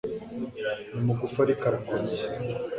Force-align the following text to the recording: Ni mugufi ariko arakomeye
Ni 0.93 1.01
mugufi 1.05 1.37
ariko 1.45 1.63
arakomeye 1.69 2.21